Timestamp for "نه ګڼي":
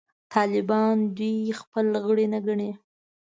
2.33-2.71